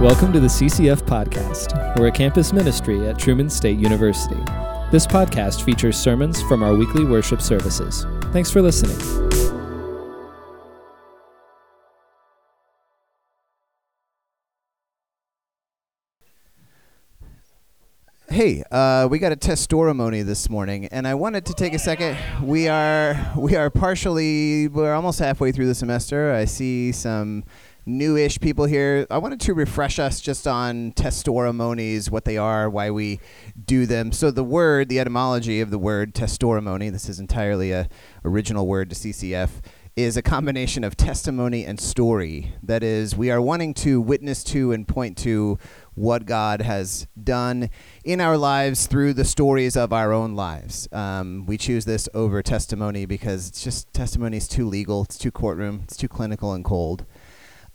[0.00, 1.98] Welcome to the CCF Podcast.
[1.98, 4.40] We're a campus ministry at Truman State University.
[4.92, 8.06] This podcast features sermons from our weekly worship services.
[8.32, 8.96] Thanks for listening.
[18.30, 22.16] Hey, uh, we got a testimony this morning, and I wanted to take a second.
[22.40, 26.32] We are we are partially we're almost halfway through the semester.
[26.32, 27.42] I see some
[27.88, 29.06] newish people here.
[29.10, 33.18] I wanted to refresh us just on testimonies, what they are, why we
[33.64, 34.12] do them.
[34.12, 37.88] So the word, the etymology of the word testorimony, this is entirely a
[38.24, 39.62] original word to CCF,
[39.96, 42.54] is a combination of testimony and story.
[42.62, 45.58] That is, we are wanting to witness to and point to
[45.96, 47.68] what God has done
[48.04, 50.86] in our lives through the stories of our own lives.
[50.92, 55.32] Um, we choose this over testimony because it's just testimony is too legal, it's too
[55.32, 57.04] courtroom, it's too clinical and cold.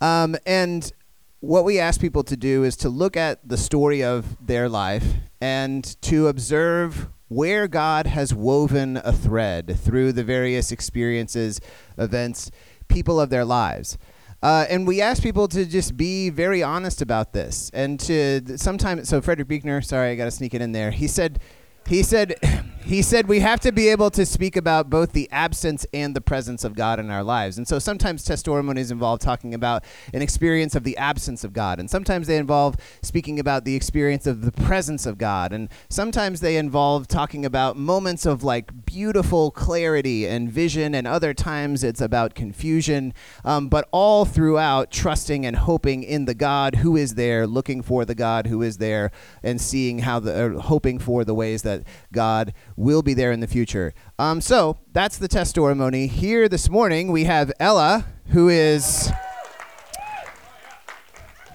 [0.04, 0.92] Um, and
[1.40, 5.06] what we ask people to do is to look at the story of their life
[5.40, 11.62] and to observe where God has woven a thread through the various experiences,
[11.98, 12.52] events,
[12.90, 13.98] people of their lives.
[14.42, 17.72] Uh, and we ask people to just be very honest about this.
[17.74, 20.92] And to sometimes, so Frederick Buechner, sorry, I got to sneak it in there.
[20.92, 21.40] He said,
[21.88, 22.36] he said,
[22.86, 26.22] he said we have to be able to speak about both the absence and the
[26.22, 27.58] presence of God in our lives.
[27.58, 31.90] And so sometimes testimonies involve talking about an experience of the absence of God, and
[31.90, 36.58] sometimes they involve speaking about the experience of the presence of God, and sometimes they
[36.58, 42.36] involve talking about moments of like beautiful clarity and vision, and other times it's about
[42.36, 43.14] confusion,
[43.46, 48.04] um, but all throughout trusting and hoping in the God who is there, looking for
[48.06, 49.12] the God who is there,
[49.42, 53.48] and seeing how the, hoping for the ways that God will be there in the
[53.48, 53.94] future.
[54.20, 56.08] Um, so that's the testimony.
[56.08, 59.12] Here this morning we have Ellah, who is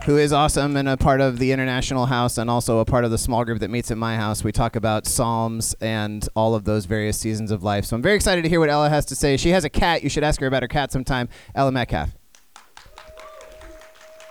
[0.05, 3.11] who is awesome and a part of the International House and also a part of
[3.11, 4.43] the small group that meets at my house.
[4.43, 7.85] We talk about Psalms and all of those various seasons of life.
[7.85, 9.37] So I'm very excited to hear what Ellah has to say.
[9.37, 10.03] She has a cat.
[10.03, 11.29] You should ask her about her cat sometime.
[11.55, 12.17] Ellah Metcalf.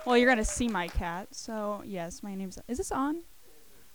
[0.04, 1.28] Well, you're to see my cat.
[1.32, 2.58] So, yes, my name's.
[2.66, 3.22] Is this on?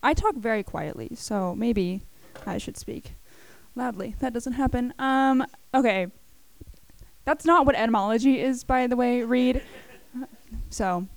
[0.01, 2.03] I talk very quietly, so maybe
[2.45, 3.15] I should speak
[3.75, 4.15] loudly.
[4.19, 4.93] That doesn't happen.
[4.99, 6.07] Um, okay.
[7.25, 9.61] That's not what etymology is, by the way, Reed.
[10.69, 11.07] So.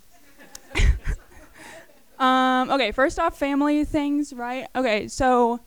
[2.19, 4.67] um, okay, first off, family things, right?
[4.75, 5.59] Okay, so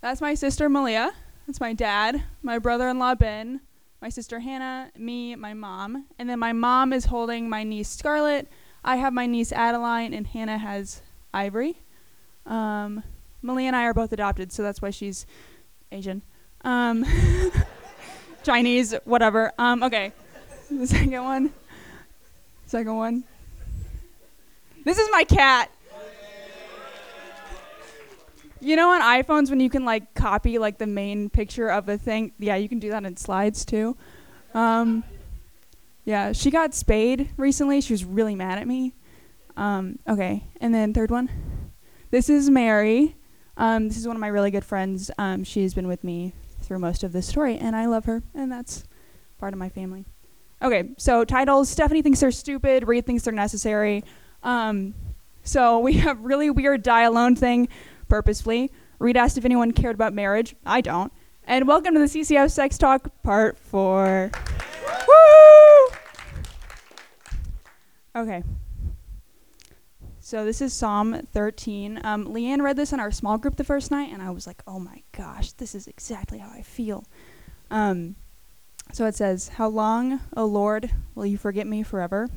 [0.00, 1.12] that's my sister Malia.
[1.46, 3.60] That's my dad, my brother in law Ben,
[4.00, 6.06] my sister Hannah, me, my mom.
[6.18, 8.48] And then my mom is holding my niece Scarlett.
[8.84, 11.02] I have my niece Adeline, and Hannah has
[11.32, 11.82] Ivory.
[12.46, 13.02] Um,
[13.44, 15.26] Malia and I are both adopted, so that's why she's
[15.92, 16.22] Asian.
[16.62, 17.04] Um,
[18.42, 19.52] Chinese, whatever.
[19.58, 20.12] Um, okay.
[20.70, 21.52] The second one.
[22.64, 23.24] Second one.
[24.84, 25.70] This is my cat.
[28.60, 31.98] You know on iPhones when you can like copy like the main picture of a
[31.98, 32.32] thing?
[32.38, 33.94] Yeah, you can do that in slides too.
[34.54, 35.04] Um,
[36.06, 37.82] yeah, she got spayed recently.
[37.82, 38.94] She was really mad at me.
[39.54, 41.28] Um, okay, and then third one.
[42.10, 43.16] This is Mary.
[43.56, 45.10] Um, this is one of my really good friends.
[45.18, 46.32] Um, she's been with me
[46.62, 48.84] through most of this story, and I love her, and that's
[49.38, 50.04] part of my family.
[50.62, 54.02] Okay, so titles Stephanie thinks they're stupid, Reed thinks they're necessary.
[54.42, 54.94] Um,
[55.42, 57.68] so we have really weird die alone thing
[58.08, 58.70] purposefully.
[58.98, 60.56] Reed asked if anyone cared about marriage.
[60.64, 61.12] I don't.
[61.46, 64.30] And welcome to the CCF Sex Talk Part 4.
[65.08, 65.96] Woo!
[68.16, 68.42] Okay.
[70.24, 72.00] So this is Psalm 13.
[72.02, 74.62] Um, Leanne read this in our small group the first night, and I was like,
[74.66, 77.04] oh my gosh, this is exactly how I feel.
[77.70, 78.16] Um,
[78.90, 82.30] so it says, How long, O Lord, will you forget me forever?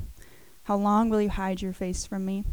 [0.64, 2.44] How long will you hide your face from me?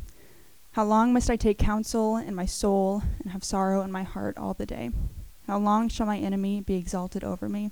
[0.71, 4.37] How long must I take counsel in my soul and have sorrow in my heart
[4.37, 4.91] all the day?
[5.47, 7.71] How long shall my enemy be exalted over me?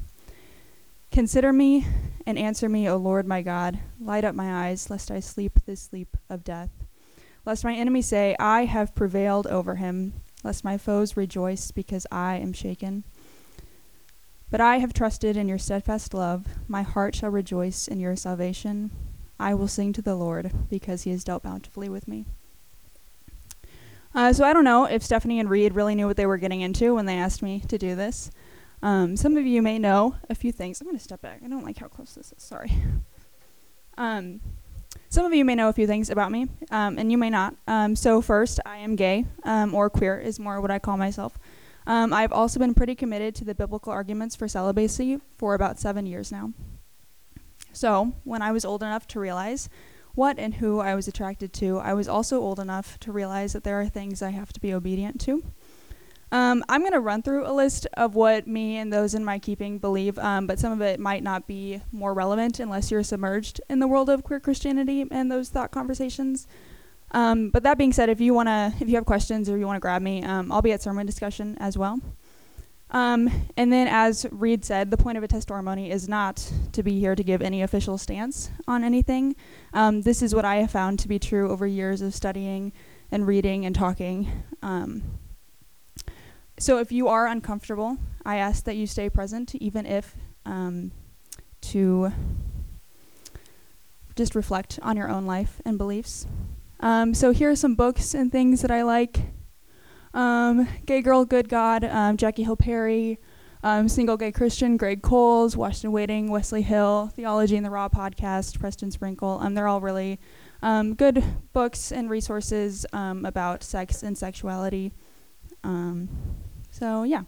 [1.11, 1.87] Consider me
[2.25, 3.79] and answer me, O Lord my God.
[4.01, 6.82] Light up my eyes, lest I sleep the sleep of death
[7.45, 10.13] lest my enemies say, I have prevailed over him,
[10.43, 13.03] lest my foes rejoice because I am shaken.
[14.49, 16.45] But I have trusted in your steadfast love.
[16.67, 18.91] My heart shall rejoice in your salvation.
[19.39, 22.25] I will sing to the Lord because he has dealt bountifully with me.
[24.15, 26.61] Uh, so I don't know if Stephanie and Reed really knew what they were getting
[26.61, 28.29] into when they asked me to do this.
[28.83, 30.79] Um, some of you may know a few things.
[30.79, 31.41] I'm going to step back.
[31.43, 32.43] I don't like how close this is.
[32.43, 32.71] Sorry.
[33.95, 34.41] Um,
[35.13, 37.53] some of you may know a few things about me, um, and you may not.
[37.67, 41.37] Um, so, first, I am gay, um, or queer is more what I call myself.
[41.85, 46.07] Um, I've also been pretty committed to the biblical arguments for celibacy for about seven
[46.07, 46.53] years now.
[47.73, 49.69] So, when I was old enough to realize
[50.15, 53.63] what and who I was attracted to, I was also old enough to realize that
[53.63, 55.43] there are things I have to be obedient to.
[56.33, 59.37] Um, I'm going to run through a list of what me and those in my
[59.37, 63.61] keeping believe, um, but some of it might not be more relevant unless you're submerged
[63.69, 66.47] in the world of queer Christianity and those thought conversations.
[67.11, 69.79] Um, but that being said, if you wanna, if you have questions or you wanna
[69.79, 71.99] grab me, um, I'll be at sermon discussion as well.
[72.89, 76.99] Um, and then, as Reed said, the point of a testimony is not to be
[76.99, 79.35] here to give any official stance on anything.
[79.71, 82.73] Um, this is what I have found to be true over years of studying
[83.11, 84.31] and reading and talking.
[84.63, 85.03] Um,
[86.57, 90.15] so if you are uncomfortable, I ask that you stay present, even if
[90.45, 90.91] um,
[91.61, 92.11] to
[94.15, 96.27] just reflect on your own life and beliefs.
[96.79, 99.19] Um, so here are some books and things that I like.
[100.13, 103.19] Um, gay Girl, Good God, um, Jackie Hill Perry,
[103.63, 107.89] um, Single Gay Christian, Greg Coles, Washed and Waiting, Wesley Hill, Theology in the Raw
[107.89, 109.39] podcast, Preston Sprinkle.
[109.41, 110.19] Um, they're all really
[110.61, 111.23] um, good
[111.53, 114.91] books and resources about sex and sexuality.
[115.63, 116.09] Um,
[116.71, 117.23] so yeah.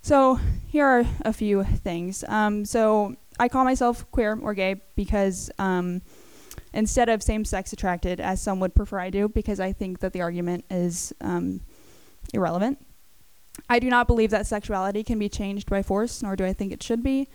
[0.00, 0.38] So
[0.68, 2.24] here are a few things.
[2.28, 6.02] Um, so I call myself queer or gay because um,
[6.72, 10.20] instead of same-sex attracted, as some would prefer I do, because I think that the
[10.20, 11.60] argument is um,
[12.32, 12.78] irrelevant.
[13.68, 16.72] I do not believe that sexuality can be changed by force, nor do I think
[16.72, 17.28] it should be.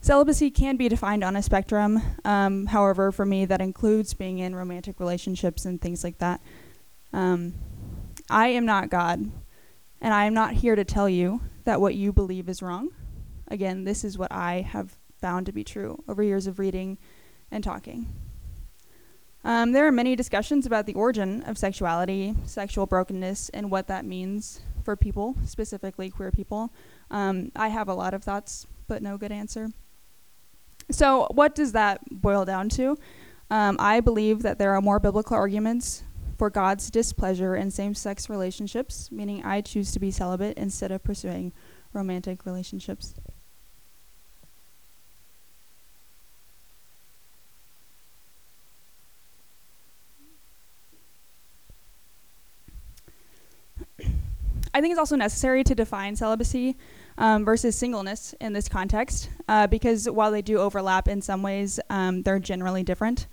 [0.00, 2.00] Celibacy can be defined on a spectrum.
[2.24, 6.40] Um, however, for me, that includes being in romantic relationships and things like that.
[7.12, 7.54] Um,
[8.30, 9.30] I am not God,
[10.00, 12.90] and I am not here to tell you that what you believe is wrong.
[13.48, 16.98] Again, this is what I have found to be true over years of reading
[17.50, 18.06] and talking.
[19.44, 24.04] Um, there are many discussions about the origin of sexuality, sexual brokenness, and what that
[24.04, 26.70] means for people, specifically queer people.
[27.10, 29.70] Um, I have a lot of thoughts, but no good answer.
[30.90, 32.98] So, what does that boil down to?
[33.50, 36.02] Um, I believe that there are more biblical arguments
[36.38, 41.02] for God's displeasure in same sex relationships, meaning I choose to be celibate instead of
[41.02, 41.52] pursuing
[41.92, 43.14] romantic relationships.
[54.72, 56.76] I think it's also necessary to define celibacy
[57.16, 61.80] um, versus singleness in this context uh, because while they do overlap in some ways,
[61.90, 63.26] um, they're generally different.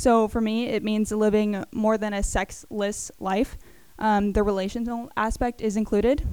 [0.00, 3.58] So for me, it means living more than a sexless life.
[3.98, 6.26] Um, the relational aspect is included.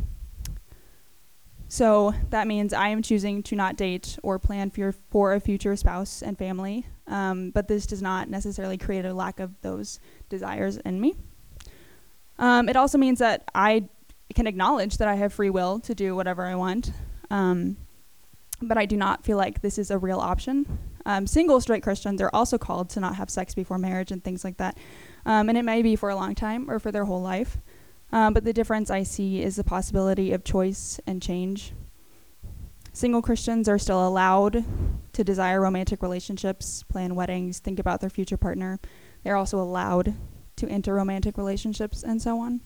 [1.67, 5.75] So that means I am choosing to not date or plan for, for a future
[5.75, 9.99] spouse and family, um, but this does not necessarily create a lack of those
[10.29, 11.15] desires in me.
[12.39, 13.89] Um, it also means that I
[14.33, 16.93] can acknowledge that I have free will to do whatever I want,
[17.29, 17.75] um,
[18.61, 20.86] but I do not feel like this is a real option.
[21.07, 24.43] Um, single straight Christians are also called to not have sex before marriage and things
[24.43, 24.77] like that.
[25.25, 27.57] Um, and it may be for a long time or for their whole life.
[28.11, 31.71] Um, but the difference I see is the possibility of choice and change.
[32.91, 34.65] Single Christians are still allowed
[35.13, 38.77] to desire romantic relationships, plan weddings, think about their future partner.
[39.23, 40.13] They're also allowed
[40.57, 42.59] to enter romantic relationships and so on.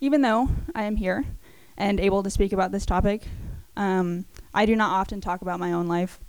[0.00, 1.24] Even though I am here
[1.76, 3.26] and able to speak about this topic,
[3.76, 6.20] um, I do not often talk about my own life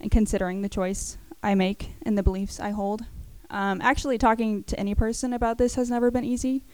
[0.00, 3.02] and considering the choice I make and the beliefs I hold.
[3.50, 6.64] Um, actually, talking to any person about this has never been easy.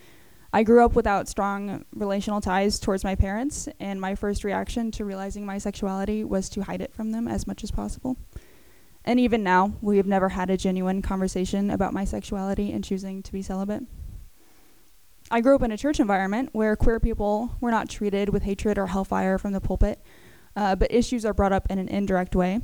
[0.55, 5.05] I grew up without strong relational ties towards my parents, and my first reaction to
[5.05, 8.17] realizing my sexuality was to hide it from them as much as possible.
[9.05, 13.23] And even now, we have never had a genuine conversation about my sexuality and choosing
[13.23, 13.85] to be celibate.
[15.35, 18.77] I grew up in a church environment where queer people were not treated with hatred
[18.77, 19.99] or hellfire from the pulpit,
[20.57, 22.61] uh, but issues are brought up in an indirect way.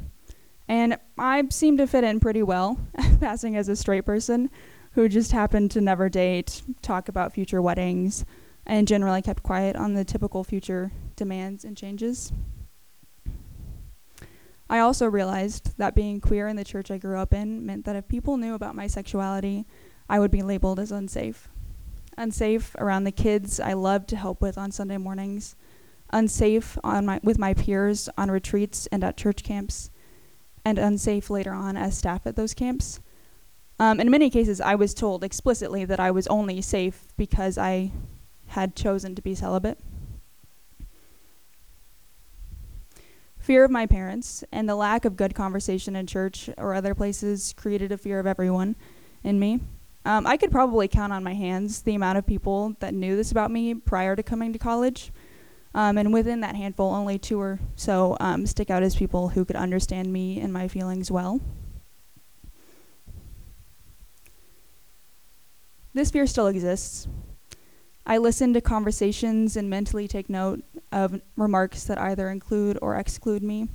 [0.69, 2.79] And I seem to fit in pretty well,
[3.21, 4.51] passing as a straight person
[4.93, 8.27] who just happened to never date, talk about future weddings,
[8.67, 12.35] and generally kept quiet on the typical future demands and changes.
[14.69, 17.97] I also realized that being queer in the church I grew up in meant that
[17.97, 19.65] if people knew about my sexuality,
[20.07, 21.49] I would be labeled as unsafe
[22.19, 25.57] unsafe around the kids I love to help with on Sunday mornings,
[26.11, 29.91] unsafe on my, with my peers on retreats and at church camps,
[30.65, 33.01] and unsafe later on as staff at those camps.
[33.79, 37.93] Um, in many cases, I was told explicitly that I was only safe because I
[38.49, 39.79] had chosen to be celibate.
[43.39, 47.55] Fear of my parents and the lack of good conversation in church or other places
[47.57, 48.77] created a fear of everyone
[49.23, 49.61] in me.
[50.09, 53.31] Um, I could probably count on my hands the amount of people that knew this
[53.31, 55.13] about me prior to coming to college.
[55.75, 59.45] Um, and within that handful, only two or so um, stick out as people who
[59.45, 61.43] could understand me and my feelings well.
[65.93, 67.07] This fear still exists.
[68.07, 73.43] I listen to conversations and mentally take note of remarks that either include or exclude
[73.43, 73.69] me.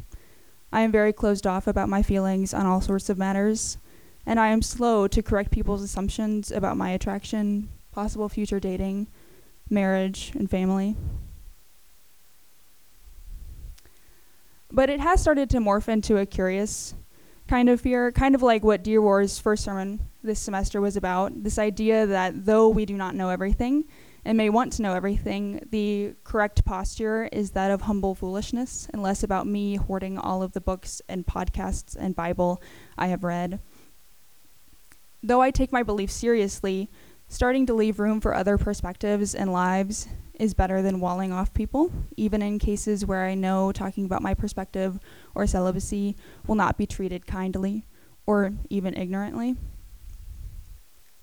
[0.72, 3.78] I am very closed off about my feelings on all sorts of matters,
[4.26, 9.08] and I am slow to correct people's assumptions about my attraction, possible future dating,
[9.70, 10.96] marriage, and family.
[14.72, 16.96] But it has started to morph into a curious
[17.48, 21.44] kind of fear, kind of like what Dear War's first sermon this semester was about
[21.44, 23.84] this idea that though we do not know everything
[24.26, 29.04] and may want to know everything, the correct posture is that of humble foolishness and
[29.04, 32.62] less about me hoarding all of the books and podcasts and Bible
[32.98, 33.60] I have read.
[35.26, 36.90] Though I take my beliefs seriously,
[37.30, 41.94] starting to leave room for other perspectives and lives is better than walling off people,
[42.18, 45.00] even in cases where I know talking about my perspective
[45.34, 47.86] or celibacy will not be treated kindly
[48.26, 49.56] or even ignorantly.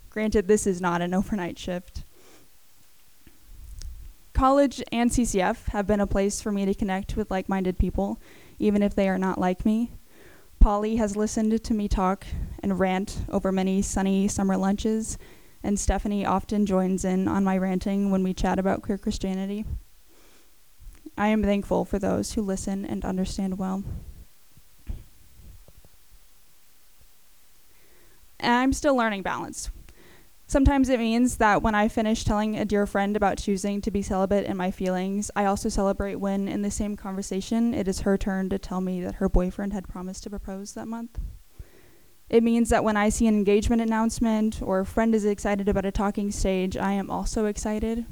[0.08, 2.04] Granted, this is not an overnight shift.
[4.32, 8.18] College and CCF have been a place for me to connect with like minded people,
[8.58, 9.92] even if they are not like me.
[10.60, 12.26] Polly has listened to me talk
[12.62, 15.16] and rant over many sunny summer lunches
[15.62, 19.64] and Stephanie often joins in on my ranting when we chat about queer Christianity.
[21.16, 23.82] I am thankful for those who listen and understand well.
[28.42, 29.70] I'm still learning balance.
[30.50, 34.02] Sometimes it means that when I finish telling a dear friend about choosing to be
[34.02, 38.18] celibate in my feelings, I also celebrate when, in the same conversation, it is her
[38.18, 41.20] turn to tell me that her boyfriend had promised to propose that month.
[42.28, 45.86] It means that when I see an engagement announcement or a friend is excited about
[45.86, 48.04] a talking stage, I am also excited.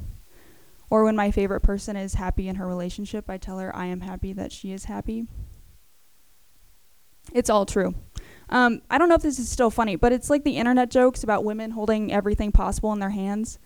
[0.89, 3.99] Or when my favorite person is happy in her relationship, I tell her I am
[3.99, 5.27] happy that she is happy.
[7.33, 7.95] It's all true.
[8.49, 11.23] Um, I don't know if this is still funny, but it's like the internet jokes
[11.23, 13.59] about women holding everything possible in their hands.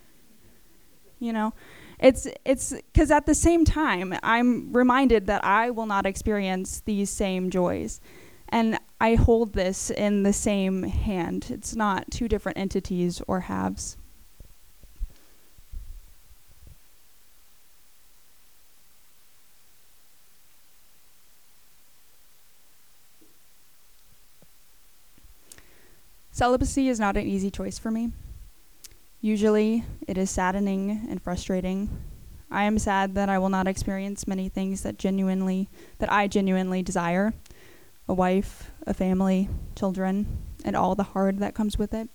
[1.19, 1.53] You know,
[1.99, 7.09] it's it's because at the same time, I'm reminded that I will not experience these
[7.09, 8.01] same joys.
[8.49, 11.47] And I hold this in the same hand.
[11.49, 13.97] It's not two different entities or halves.
[26.33, 28.11] Celibacy is not an easy choice for me.
[29.21, 31.95] Usually, it is saddening and frustrating.
[32.49, 36.81] I am sad that I will not experience many things that genuinely that I genuinely
[36.81, 37.35] desire
[38.07, 42.09] a wife, a family, children, and all the hard that comes with it.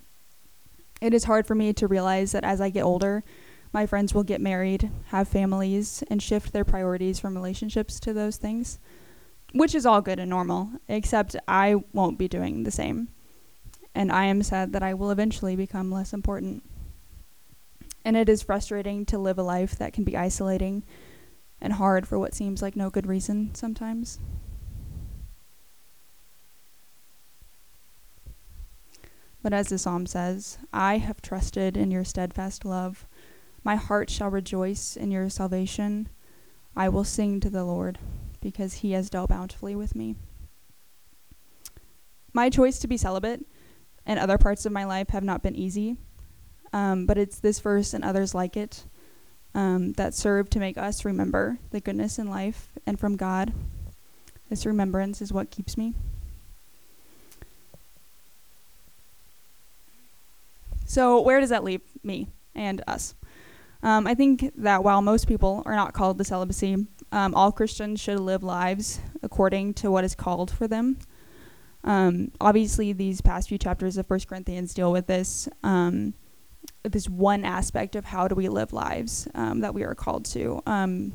[1.00, 3.22] It is hard for me to realize that as I get older,
[3.72, 8.37] my friends will get married, have families, and shift their priorities from relationships to those
[8.37, 8.80] things,
[9.52, 13.10] which is all good and normal, except I won't be doing the same.
[13.98, 16.62] And I am sad that I will eventually become less important.
[18.04, 20.84] And it is frustrating to live a life that can be isolating
[21.60, 24.20] and hard for what seems like no good reason sometimes.
[29.42, 33.04] But as the psalm says, I have trusted in your steadfast love.
[33.64, 36.08] My heart shall rejoice in your salvation.
[36.76, 37.98] I will sing to the Lord,
[38.40, 40.14] because he has dealt bountifully with me.
[42.32, 43.44] My choice to be celibate
[44.08, 45.98] and other parts of my life have not been easy,
[46.72, 48.84] um, but it's this verse and others like it
[49.54, 53.52] um, that serve to make us remember the goodness in life and from God.
[54.48, 55.94] This remembrance is what keeps me.
[60.86, 63.14] So, where does that leave me and us?
[63.82, 68.00] Um, I think that while most people are not called to celibacy, um, all Christians
[68.00, 70.96] should live lives according to what is called for them.
[71.85, 76.14] Um, obviously, these past few chapters of First Corinthians deal with this um,
[76.82, 80.61] this one aspect of how do we live lives um, that we are called to
[80.66, 81.12] um,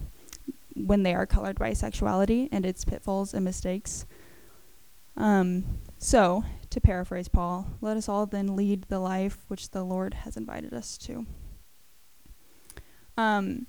[0.75, 4.05] when they are colored by sexuality and its pitfalls and mistakes.
[5.97, 10.35] so, to paraphrase Paul, let us all then lead the life which the Lord has
[10.37, 11.25] invited us to.
[13.15, 13.67] Um,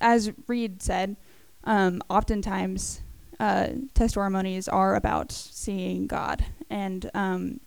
[0.00, 1.16] as Reed said,
[1.64, 3.02] um, oftentimes
[3.40, 7.60] uh, testimonies are about seeing God, and um,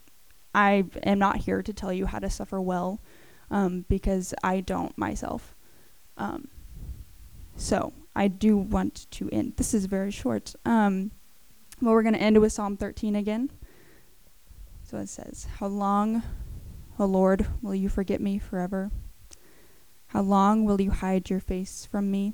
[0.54, 3.02] I am not here to tell you how to suffer well,
[3.52, 5.56] um, because I don't myself.
[6.18, 6.48] Um,
[7.56, 9.54] so I do want to end.
[9.58, 10.56] This is very short.
[10.66, 11.12] Um,
[11.82, 13.52] well, we're going to end with Psalm 13 again.
[14.84, 16.24] So it says, How long,
[16.98, 18.90] O Lord, will you forget me forever?
[20.08, 22.34] How long will you hide your face from me?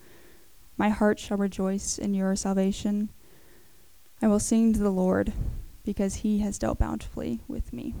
[0.81, 3.11] My heart shall rejoice in your salvation.
[4.19, 5.31] I will sing to the Lord,
[5.85, 7.93] because he has dealt bountifully with me.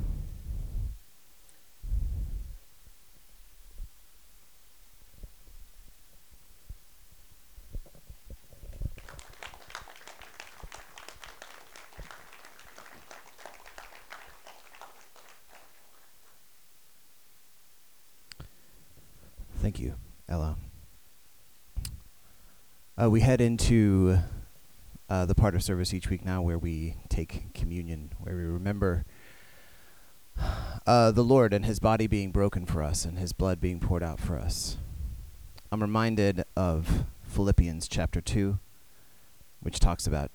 [19.59, 19.93] Thank you,
[20.27, 20.55] Ellah.
[22.99, 24.17] Uh, we head into
[25.09, 29.05] uh, the part of service each week now where we take communion, where we remember
[30.85, 34.03] uh, the Lord and His body being broken for us and His blood being poured
[34.03, 34.77] out for us.
[35.71, 38.59] I'm reminded of Philippians chapter 2,
[39.61, 40.29] which talks about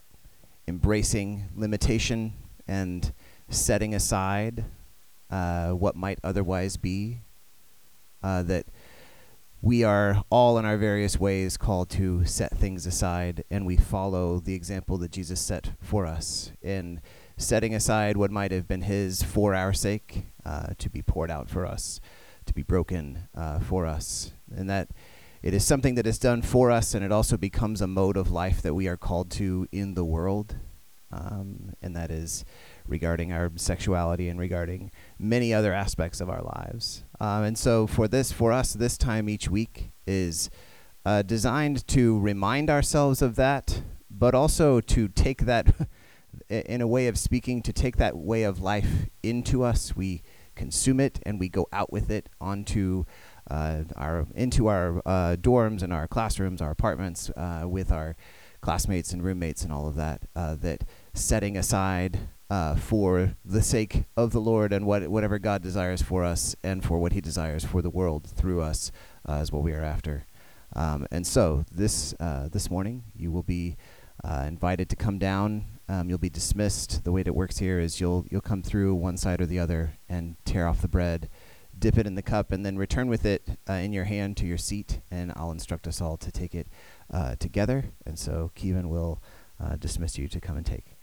[0.66, 2.32] embracing limitation
[2.66, 3.12] and
[3.50, 4.64] setting aside
[5.30, 7.18] uh, what might otherwise be.
[8.22, 8.66] Uh, that
[9.66, 14.38] we are all in our various ways called to set things aside, and we follow
[14.38, 17.00] the example that Jesus set for us in
[17.36, 21.50] setting aside what might have been His for our sake, uh, to be poured out
[21.50, 22.00] for us,
[22.44, 24.90] to be broken uh, for us, and that
[25.42, 28.30] it is something that is done for us, and it also becomes a mode of
[28.30, 30.54] life that we are called to in the world,
[31.10, 32.44] um, and that is
[32.88, 37.04] regarding our sexuality and regarding many other aspects of our lives.
[37.20, 40.50] Um, and so for this, for us, this time each week is
[41.04, 45.72] uh, designed to remind ourselves of that, but also to take that,
[46.48, 49.94] in a way of speaking, to take that way of life into us.
[49.96, 50.22] We
[50.56, 53.04] consume it and we go out with it onto
[53.48, 58.16] uh, our into our uh, dorms and our classrooms, our apartments, uh, with our
[58.60, 60.22] classmates and roommates and all of that.
[60.34, 60.82] Uh, that
[61.14, 66.24] setting aside uh, for the sake of the Lord and what whatever God desires for
[66.24, 68.92] us and for what He desires for the world through us
[69.28, 70.26] uh, is what we are after.
[70.74, 73.76] Um, and so this uh, this morning you will be
[74.24, 75.64] uh, invited to come down.
[75.88, 77.04] Um, you'll be dismissed.
[77.04, 79.58] The way that it works here is you'll you'll come through one side or the
[79.58, 81.28] other and tear off the bread,
[81.76, 84.46] dip it in the cup, and then return with it uh, in your hand to
[84.46, 85.00] your seat.
[85.10, 86.68] And I'll instruct us all to take it
[87.12, 87.86] uh, together.
[88.04, 89.20] And so Kevin will
[89.78, 90.95] dismiss you to come and take.